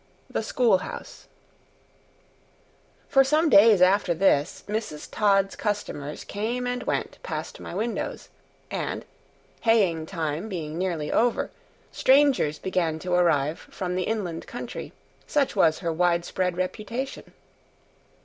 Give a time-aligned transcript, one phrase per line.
[0.31, 1.27] The Schoolhouse
[3.07, 5.07] FOR SOME DAYS after this, Mrs.
[5.11, 8.29] Todd's customers came and went past my windows,
[8.71, 9.05] and,
[9.61, 11.51] haying time being nearly over,
[11.91, 14.91] strangers began to arrive from the inland country,
[15.27, 17.33] such was her widespread reputation.